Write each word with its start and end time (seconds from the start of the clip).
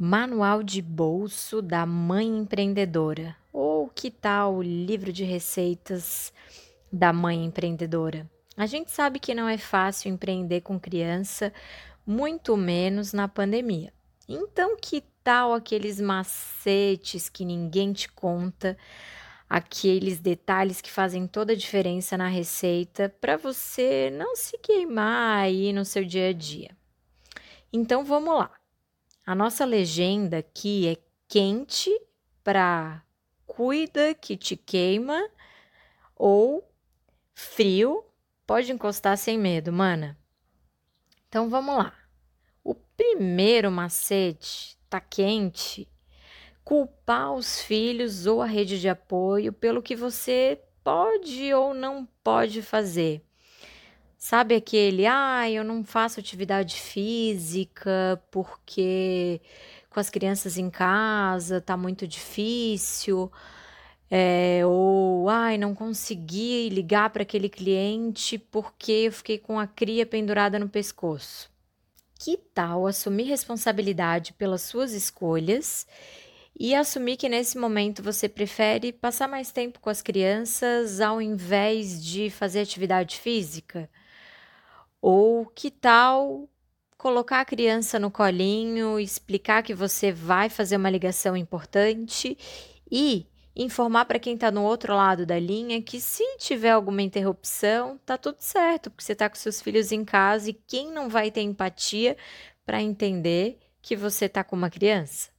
Manual 0.00 0.62
de 0.62 0.80
bolso 0.80 1.60
da 1.60 1.84
mãe 1.84 2.24
empreendedora. 2.24 3.36
Ou 3.52 3.88
que 3.88 4.12
tal 4.12 4.54
o 4.54 4.62
livro 4.62 5.12
de 5.12 5.24
receitas 5.24 6.32
da 6.92 7.12
mãe 7.12 7.44
empreendedora? 7.44 8.30
A 8.56 8.64
gente 8.64 8.92
sabe 8.92 9.18
que 9.18 9.34
não 9.34 9.48
é 9.48 9.58
fácil 9.58 10.08
empreender 10.12 10.60
com 10.60 10.78
criança, 10.78 11.52
muito 12.06 12.56
menos 12.56 13.12
na 13.12 13.26
pandemia. 13.26 13.92
Então, 14.28 14.76
que 14.80 15.02
tal 15.24 15.52
aqueles 15.52 16.00
macetes 16.00 17.28
que 17.28 17.44
ninguém 17.44 17.92
te 17.92 18.08
conta, 18.08 18.78
aqueles 19.50 20.20
detalhes 20.20 20.80
que 20.80 20.92
fazem 20.92 21.26
toda 21.26 21.54
a 21.54 21.56
diferença 21.56 22.16
na 22.16 22.28
receita 22.28 23.12
para 23.20 23.36
você 23.36 24.10
não 24.16 24.36
se 24.36 24.58
queimar 24.58 25.38
aí 25.38 25.72
no 25.72 25.84
seu 25.84 26.04
dia 26.04 26.28
a 26.28 26.32
dia? 26.32 26.70
Então, 27.72 28.04
vamos 28.04 28.32
lá. 28.32 28.57
A 29.28 29.34
nossa 29.34 29.66
legenda 29.66 30.38
aqui 30.38 30.88
é 30.88 30.96
quente 31.28 31.90
para 32.42 33.04
cuida 33.46 34.14
que 34.14 34.38
te 34.38 34.56
queima 34.56 35.22
ou 36.16 36.66
frio 37.34 38.06
pode 38.46 38.72
encostar 38.72 39.18
sem 39.18 39.38
medo, 39.38 39.70
mana. 39.70 40.16
Então 41.28 41.50
vamos 41.50 41.76
lá. 41.76 41.92
O 42.64 42.74
primeiro 42.74 43.70
macete 43.70 44.78
tá 44.88 44.98
quente. 44.98 45.86
Culpar 46.64 47.34
os 47.34 47.60
filhos 47.60 48.24
ou 48.24 48.40
a 48.40 48.46
rede 48.46 48.80
de 48.80 48.88
apoio 48.88 49.52
pelo 49.52 49.82
que 49.82 49.94
você 49.94 50.58
pode 50.82 51.52
ou 51.52 51.74
não 51.74 52.08
pode 52.24 52.62
fazer. 52.62 53.27
Sabe 54.18 54.56
aquele, 54.56 55.06
ah, 55.06 55.48
eu 55.48 55.62
não 55.62 55.84
faço 55.84 56.18
atividade 56.18 56.74
física 56.74 58.20
porque 58.32 59.40
com 59.88 60.00
as 60.00 60.10
crianças 60.10 60.58
em 60.58 60.68
casa 60.68 61.60
tá 61.60 61.76
muito 61.76 62.06
difícil, 62.06 63.30
é, 64.10 64.62
ou 64.66 65.28
ai, 65.28 65.56
não 65.56 65.74
consegui 65.74 66.68
ligar 66.68 67.10
para 67.10 67.22
aquele 67.22 67.48
cliente 67.48 68.38
porque 68.38 68.92
eu 68.92 69.12
fiquei 69.12 69.38
com 69.38 69.58
a 69.58 69.66
cria 69.68 70.04
pendurada 70.04 70.58
no 70.58 70.68
pescoço. 70.68 71.48
Que 72.18 72.36
tal 72.36 72.86
assumir 72.88 73.24
responsabilidade 73.24 74.32
pelas 74.32 74.62
suas 74.62 74.92
escolhas 74.92 75.86
e 76.58 76.74
assumir 76.74 77.16
que 77.16 77.28
nesse 77.28 77.56
momento 77.56 78.02
você 78.02 78.28
prefere 78.28 78.92
passar 78.92 79.28
mais 79.28 79.52
tempo 79.52 79.78
com 79.80 79.90
as 79.90 80.02
crianças 80.02 81.00
ao 81.00 81.22
invés 81.22 82.04
de 82.04 82.30
fazer 82.30 82.60
atividade 82.60 83.18
física? 83.18 83.88
Ou 85.00 85.46
que 85.46 85.70
tal 85.70 86.48
colocar 86.96 87.40
a 87.40 87.44
criança 87.44 87.98
no 87.98 88.10
colinho, 88.10 88.98
explicar 88.98 89.62
que 89.62 89.72
você 89.74 90.10
vai 90.10 90.50
fazer 90.50 90.76
uma 90.76 90.90
ligação 90.90 91.36
importante 91.36 92.36
e 92.90 93.26
informar 93.54 94.04
para 94.04 94.18
quem 94.18 94.34
está 94.34 94.50
no 94.50 94.62
outro 94.62 94.94
lado 94.94 95.24
da 95.24 95.38
linha 95.38 95.82
que 95.82 96.00
se 96.00 96.24
tiver 96.38 96.70
alguma 96.70 97.02
interrupção, 97.02 97.98
tá 98.04 98.16
tudo 98.16 98.38
certo, 98.40 98.90
porque 98.90 99.04
você 99.04 99.12
está 99.12 99.28
com 99.28 99.36
seus 99.36 99.60
filhos 99.60 99.92
em 99.92 100.04
casa 100.04 100.50
e 100.50 100.52
quem 100.52 100.90
não 100.90 101.08
vai 101.08 101.30
ter 101.30 101.42
empatia 101.42 102.16
para 102.64 102.82
entender 102.82 103.58
que 103.82 103.96
você 103.96 104.26
está 104.26 104.44
com 104.44 104.54
uma 104.54 104.70
criança? 104.70 105.30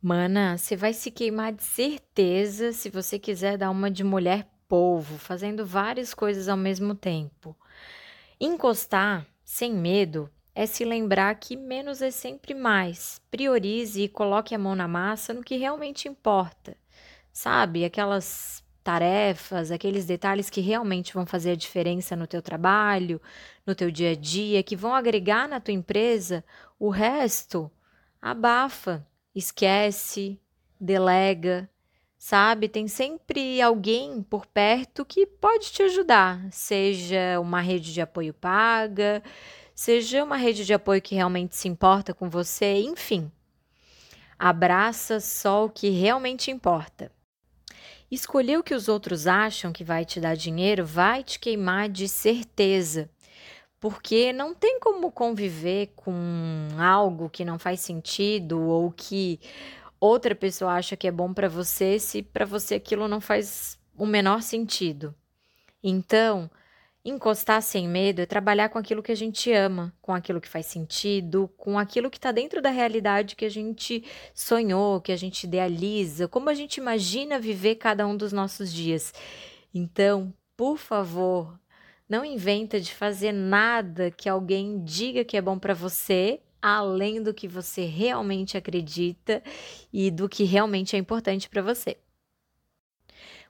Mana, 0.00 0.56
você 0.56 0.76
vai 0.76 0.92
se 0.92 1.10
queimar 1.10 1.52
de 1.52 1.64
certeza 1.64 2.72
se 2.72 2.88
você 2.88 3.18
quiser 3.18 3.58
dar 3.58 3.70
uma 3.70 3.90
de 3.90 4.04
mulher 4.04 4.48
polvo, 4.68 5.18
fazendo 5.18 5.66
várias 5.66 6.14
coisas 6.14 6.48
ao 6.48 6.56
mesmo 6.56 6.94
tempo. 6.94 7.56
Encostar 8.40 9.26
sem 9.44 9.74
medo 9.74 10.30
é 10.54 10.64
se 10.64 10.84
lembrar 10.84 11.34
que 11.36 11.56
menos 11.56 12.00
é 12.00 12.10
sempre 12.10 12.54
mais. 12.54 13.20
Priorize 13.30 14.02
e 14.02 14.08
coloque 14.08 14.54
a 14.54 14.58
mão 14.58 14.76
na 14.76 14.86
massa 14.86 15.34
no 15.34 15.42
que 15.42 15.56
realmente 15.56 16.06
importa. 16.06 16.76
Sabe? 17.32 17.84
Aquelas 17.84 18.62
tarefas, 18.84 19.72
aqueles 19.72 20.06
detalhes 20.06 20.48
que 20.48 20.60
realmente 20.60 21.12
vão 21.12 21.26
fazer 21.26 21.50
a 21.50 21.56
diferença 21.56 22.14
no 22.14 22.28
teu 22.28 22.40
trabalho, 22.40 23.20
no 23.66 23.74
teu 23.74 23.90
dia 23.90 24.12
a 24.12 24.14
dia, 24.14 24.62
que 24.62 24.76
vão 24.76 24.94
agregar 24.94 25.48
na 25.48 25.60
tua 25.60 25.74
empresa, 25.74 26.44
o 26.78 26.90
resto 26.90 27.68
abafa, 28.22 29.04
esquece, 29.34 30.40
delega, 30.80 31.68
sabe? 32.18 32.68
Tem 32.68 32.88
sempre 32.88 33.62
alguém 33.62 34.20
por 34.22 34.44
perto 34.44 35.04
que 35.04 35.24
pode 35.24 35.70
te 35.70 35.82
ajudar, 35.84 36.40
seja 36.50 37.38
uma 37.40 37.60
rede 37.60 37.94
de 37.94 38.00
apoio 38.00 38.34
paga, 38.34 39.22
seja 39.74 40.24
uma 40.24 40.36
rede 40.36 40.66
de 40.66 40.74
apoio 40.74 41.00
que 41.00 41.14
realmente 41.14 41.56
se 41.56 41.68
importa 41.68 42.12
com 42.12 42.28
você, 42.28 42.80
enfim. 42.80 43.30
Abraça 44.38 45.20
só 45.20 45.64
o 45.64 45.70
que 45.70 45.88
realmente 45.90 46.50
importa. 46.50 47.10
Escolher 48.10 48.58
o 48.58 48.62
que 48.62 48.74
os 48.74 48.88
outros 48.88 49.26
acham 49.26 49.72
que 49.72 49.84
vai 49.84 50.04
te 50.04 50.18
dar 50.18 50.34
dinheiro 50.34 50.84
vai 50.84 51.22
te 51.22 51.38
queimar 51.38 51.88
de 51.88 52.08
certeza. 52.08 53.10
Porque 53.80 54.32
não 54.32 54.54
tem 54.54 54.80
como 54.80 55.12
conviver 55.12 55.92
com 55.94 56.68
algo 56.78 57.30
que 57.30 57.44
não 57.44 57.58
faz 57.58 57.80
sentido 57.80 58.60
ou 58.60 58.90
que 58.90 59.38
outra 60.00 60.34
pessoa 60.34 60.72
acha 60.72 60.96
que 60.96 61.08
é 61.08 61.10
bom 61.10 61.32
para 61.32 61.48
você 61.48 61.98
se 61.98 62.22
para 62.22 62.44
você 62.44 62.76
aquilo 62.76 63.08
não 63.08 63.20
faz 63.20 63.78
o 63.96 64.06
menor 64.06 64.42
sentido. 64.42 65.14
Então, 65.82 66.50
encostar 67.04 67.62
sem 67.62 67.88
medo 67.88 68.20
é 68.20 68.26
trabalhar 68.26 68.68
com 68.68 68.78
aquilo 68.78 69.02
que 69.02 69.12
a 69.12 69.16
gente 69.16 69.52
ama, 69.52 69.94
com 70.00 70.14
aquilo 70.14 70.40
que 70.40 70.48
faz 70.48 70.66
sentido, 70.66 71.50
com 71.56 71.78
aquilo 71.78 72.10
que 72.10 72.18
está 72.18 72.32
dentro 72.32 72.60
da 72.60 72.70
realidade 72.70 73.36
que 73.36 73.44
a 73.44 73.50
gente 73.50 74.04
sonhou, 74.34 75.00
que 75.00 75.12
a 75.12 75.16
gente 75.16 75.44
idealiza, 75.44 76.28
como 76.28 76.50
a 76.50 76.54
gente 76.54 76.76
imagina 76.76 77.38
viver 77.38 77.76
cada 77.76 78.06
um 78.06 78.16
dos 78.16 78.32
nossos 78.32 78.72
dias. 78.72 79.12
Então, 79.74 80.32
por 80.56 80.76
favor, 80.76 81.58
não 82.08 82.24
inventa 82.24 82.80
de 82.80 82.94
fazer 82.94 83.32
nada 83.32 84.10
que 84.10 84.28
alguém 84.28 84.82
diga 84.82 85.24
que 85.24 85.36
é 85.36 85.42
bom 85.42 85.58
para 85.58 85.74
você 85.74 86.40
além 86.60 87.22
do 87.22 87.34
que 87.34 87.48
você 87.48 87.84
realmente 87.84 88.56
acredita 88.56 89.42
e 89.92 90.10
do 90.10 90.28
que 90.28 90.44
realmente 90.44 90.96
é 90.96 90.98
importante 90.98 91.48
para 91.48 91.62
você. 91.62 91.96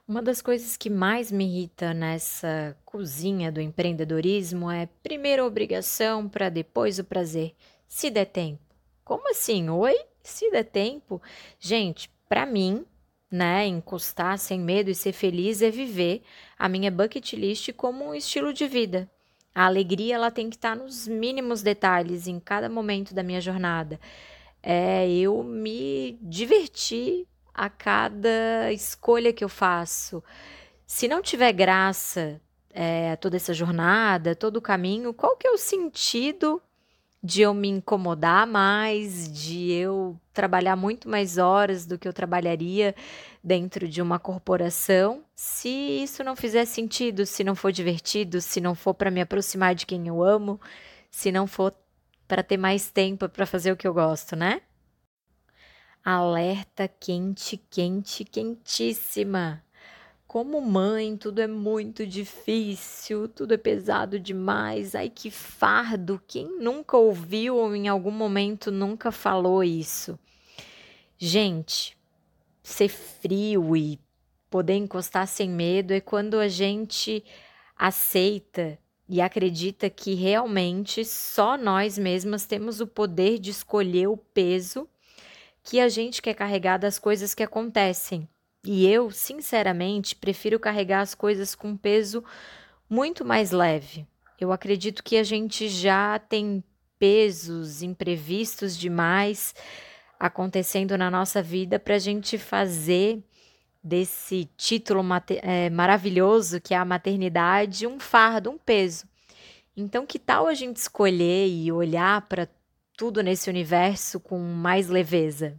Uma 0.07 0.23
das 0.23 0.41
coisas 0.41 0.75
que 0.75 0.89
mais 0.89 1.31
me 1.31 1.45
irrita 1.45 1.93
nessa 1.93 2.75
cozinha 2.83 3.51
do 3.51 3.61
empreendedorismo 3.61 4.71
é 4.71 4.89
primeiro 5.03 5.43
a 5.43 5.45
obrigação 5.45 6.27
para 6.27 6.49
depois 6.49 6.97
o 6.97 7.03
prazer, 7.03 7.53
se 7.87 8.09
der 8.09 8.25
tempo. 8.25 8.61
Como 9.03 9.29
assim? 9.29 9.69
Oi? 9.69 9.95
Se 10.23 10.49
der 10.49 10.63
tempo? 10.63 11.21
Gente, 11.59 12.09
para 12.27 12.45
mim, 12.45 12.85
né, 13.31 13.67
encostar 13.67 14.37
sem 14.39 14.59
medo 14.59 14.89
e 14.89 14.95
ser 14.95 15.13
feliz 15.13 15.61
é 15.61 15.69
viver 15.69 16.23
a 16.57 16.67
minha 16.67 16.89
bucket 16.89 17.33
list 17.33 17.71
como 17.73 18.05
um 18.05 18.15
estilo 18.15 18.51
de 18.51 18.67
vida. 18.67 19.09
A 19.53 19.65
alegria 19.65 20.15
ela 20.15 20.31
tem 20.31 20.49
que 20.49 20.55
estar 20.55 20.75
nos 20.75 21.07
mínimos 21.07 21.61
detalhes 21.61 22.27
em 22.27 22.39
cada 22.39 22.69
momento 22.69 23.13
da 23.13 23.23
minha 23.23 23.41
jornada. 23.41 23.99
É 24.61 25.09
eu 25.09 25.43
me 25.43 26.17
divertir 26.21 27.27
a 27.53 27.69
cada 27.69 28.71
escolha 28.71 29.33
que 29.33 29.43
eu 29.43 29.49
faço. 29.49 30.23
Se 30.85 31.07
não 31.07 31.21
tiver 31.21 31.51
graça 31.51 32.41
é, 32.71 33.15
toda 33.17 33.35
essa 33.35 33.53
jornada, 33.53 34.35
todo 34.35 34.57
o 34.57 34.61
caminho, 34.61 35.13
qual 35.13 35.35
que 35.35 35.47
é 35.47 35.51
o 35.51 35.57
sentido 35.57 36.61
de 37.21 37.41
eu 37.41 37.53
me 37.53 37.67
incomodar 37.67 38.47
mais, 38.47 39.29
de 39.31 39.71
eu 39.71 40.19
trabalhar 40.33 40.75
muito 40.75 41.09
mais 41.09 41.37
horas 41.37 41.85
do 41.85 41.97
que 41.99 42.07
eu 42.07 42.13
trabalharia 42.13 42.95
dentro 43.43 43.87
de 43.87 44.01
uma 44.01 44.17
corporação, 44.17 45.23
se 45.35 45.69
isso 45.69 46.23
não 46.23 46.35
fizer 46.35 46.65
sentido, 46.65 47.25
se 47.25 47.43
não 47.43 47.55
for 47.55 47.71
divertido, 47.71 48.39
se 48.39 48.61
não 48.61 48.73
for 48.73 48.93
para 48.93 49.11
me 49.11 49.21
aproximar 49.21 49.75
de 49.75 49.85
quem 49.85 50.07
eu 50.07 50.23
amo, 50.23 50.59
se 51.11 51.31
não 51.31 51.45
for 51.45 51.73
para 52.27 52.43
ter 52.43 52.57
mais 52.57 52.89
tempo 52.89 53.27
para 53.27 53.45
fazer 53.45 53.71
o 53.71 53.77
que 53.77 53.87
eu 53.87 53.93
gosto, 53.93 54.35
né? 54.35 54.61
Alerta 56.03 56.87
quente, 56.87 57.57
quente, 57.69 58.23
quentíssima. 58.23 59.61
Como 60.29 60.61
mãe, 60.61 61.17
tudo 61.17 61.41
é 61.41 61.47
muito 61.47 62.05
difícil, 62.05 63.27
tudo 63.27 63.55
é 63.55 63.57
pesado 63.57 64.19
demais. 64.19 64.93
Ai, 64.93 65.09
que 65.09 65.31
fardo! 65.31 66.21
Quem 66.27 66.59
nunca 66.59 66.95
ouviu 66.97 67.55
ou 67.55 67.75
em 67.75 67.87
algum 67.87 68.11
momento 68.11 68.69
nunca 68.69 69.11
falou 69.11 69.63
isso? 69.63 70.19
Gente, 71.17 71.97
ser 72.61 72.89
frio 72.89 73.75
e 73.75 73.99
poder 74.51 74.75
encostar 74.75 75.25
sem 75.25 75.49
medo 75.49 75.95
é 75.95 75.99
quando 75.99 76.35
a 76.35 76.47
gente 76.47 77.23
aceita 77.75 78.77
e 79.07 79.19
acredita 79.21 79.89
que 79.89 80.13
realmente 80.13 81.03
só 81.05 81.57
nós 81.57 81.97
mesmas 81.97 82.45
temos 82.45 82.79
o 82.79 82.85
poder 82.85 83.39
de 83.39 83.49
escolher 83.49 84.05
o 84.05 84.15
peso 84.15 84.87
que 85.63 85.79
a 85.79 85.89
gente 85.89 86.21
quer 86.21 86.35
carregar 86.35 86.77
das 86.77 86.99
coisas 86.99 87.33
que 87.33 87.41
acontecem. 87.41 88.29
E 88.63 88.87
eu, 88.87 89.09
sinceramente, 89.09 90.15
prefiro 90.15 90.59
carregar 90.59 91.01
as 91.01 91.15
coisas 91.15 91.55
com 91.55 91.77
peso 91.77 92.23
muito 92.89 93.23
mais 93.23 93.51
leve. 93.51 94.05
Eu 94.39 94.51
acredito 94.51 95.03
que 95.03 95.17
a 95.17 95.23
gente 95.23 95.69
já 95.69 96.19
tem 96.19 96.63
pesos 96.97 97.81
imprevistos 97.81 98.77
demais 98.77 99.55
acontecendo 100.19 100.97
na 100.97 101.09
nossa 101.09 101.41
vida 101.41 101.79
para 101.79 101.95
a 101.95 101.99
gente 101.99 102.37
fazer 102.37 103.23
desse 103.81 104.49
título 104.57 105.01
é, 105.41 105.69
maravilhoso 105.69 106.59
que 106.59 106.73
é 106.73 106.77
a 106.77 106.83
maternidade 106.83 107.87
um 107.87 107.99
fardo, 107.99 108.49
um 108.49 108.57
peso. 108.57 109.07
Então, 109.75 110.05
que 110.05 110.19
tal 110.19 110.47
a 110.47 110.53
gente 110.53 110.75
escolher 110.75 111.47
e 111.47 111.71
olhar 111.71 112.21
para 112.27 112.49
tudo 112.97 113.23
nesse 113.23 113.49
universo 113.49 114.19
com 114.19 114.37
mais 114.37 114.89
leveza? 114.89 115.57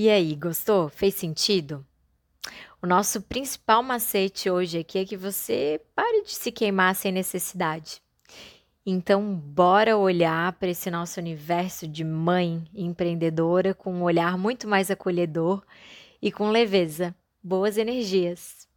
E 0.00 0.08
aí, 0.08 0.36
gostou? 0.36 0.88
Fez 0.88 1.14
sentido? 1.14 1.84
O 2.80 2.86
nosso 2.86 3.20
principal 3.20 3.82
macete 3.82 4.48
hoje 4.48 4.78
aqui 4.78 4.96
é 4.96 5.04
que 5.04 5.16
você 5.16 5.80
pare 5.92 6.22
de 6.22 6.36
se 6.36 6.52
queimar 6.52 6.94
sem 6.94 7.10
necessidade. 7.10 8.00
Então, 8.86 9.34
bora 9.34 9.96
olhar 9.96 10.52
para 10.52 10.68
esse 10.68 10.88
nosso 10.88 11.18
universo 11.18 11.88
de 11.88 12.04
mãe 12.04 12.64
empreendedora 12.72 13.74
com 13.74 13.92
um 13.92 14.04
olhar 14.04 14.38
muito 14.38 14.68
mais 14.68 14.88
acolhedor 14.88 15.64
e 16.22 16.30
com 16.30 16.48
leveza. 16.48 17.12
Boas 17.42 17.76
energias! 17.76 18.67